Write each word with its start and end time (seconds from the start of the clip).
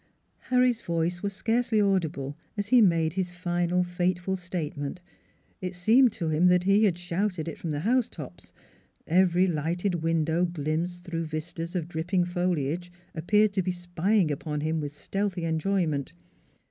Harry's 0.49 0.81
voice 0.81 1.21
was 1.21 1.31
scarcely 1.31 1.79
audible 1.79 2.35
as 2.57 2.65
he 2.69 2.81
made 2.81 3.13
his 3.13 3.33
final 3.37 3.83
fateful 3.83 4.35
statement. 4.35 4.99
It 5.61 5.75
seemed 5.75 6.11
to 6.13 6.29
him 6.29 6.47
that 6.47 6.63
he 6.63 6.85
had 6.85 6.97
shouted 6.97 7.47
it 7.47 7.59
from 7.59 7.69
the 7.69 7.81
housetops; 7.81 8.51
every 9.05 9.45
lighted 9.45 9.93
window 10.01 10.43
glimpsed 10.47 11.03
through 11.03 11.25
vistas 11.25 11.75
of 11.75 11.87
drip 11.87 12.07
ping 12.07 12.25
foliage 12.25 12.91
appeared 13.13 13.53
to 13.53 13.61
be 13.61 13.71
spying 13.71 14.31
upon 14.31 14.61
him 14.61 14.79
with 14.81 14.91
stealthy 14.91 15.45
enjoyment. 15.45 16.13